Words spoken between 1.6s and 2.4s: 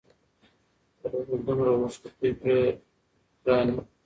اوښكي توى